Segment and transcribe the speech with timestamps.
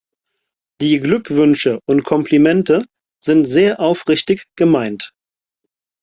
[0.81, 2.83] Die Glückwünsche und Komplimente
[3.23, 5.13] sind sehr aufrichtig gemeint.